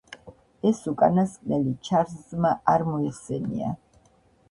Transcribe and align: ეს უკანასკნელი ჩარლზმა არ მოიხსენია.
ეს 0.69 0.79
უკანასკნელი 0.91 1.75
ჩარლზმა 1.89 2.57
არ 2.77 2.89
მოიხსენია. 2.91 3.75